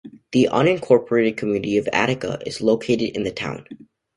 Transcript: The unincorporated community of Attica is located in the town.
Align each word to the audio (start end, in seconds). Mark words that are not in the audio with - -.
The 0.31 0.49
unincorporated 0.51 1.37
community 1.37 1.77
of 1.77 1.87
Attica 1.93 2.39
is 2.43 2.59
located 2.59 3.15
in 3.15 3.21
the 3.21 3.29
town. 3.29 3.67